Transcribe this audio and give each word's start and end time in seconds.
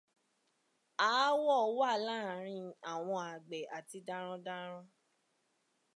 Àawọ̀ 1.11 1.59
wà 1.77 1.91
láàrin 2.05 2.67
àwọn 2.91 3.19
àgbẹ̀ 3.33 3.61
àti 3.77 3.99
darandaran. 4.07 4.85